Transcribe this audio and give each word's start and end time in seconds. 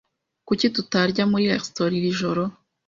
Kuki 0.47 0.65
tutarya 0.75 1.23
muri 1.31 1.49
resitora 1.51 1.93
iri 1.99 2.11
joro? 2.19 2.43